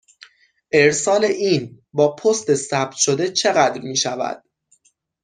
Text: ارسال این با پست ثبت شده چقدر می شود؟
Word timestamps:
ارسال 0.71 1.23
این 1.25 1.81
با 1.93 2.15
پست 2.15 2.55
ثبت 2.55 2.93
شده 2.97 3.31
چقدر 3.31 3.81
می 3.81 3.97
شود؟ 3.97 4.43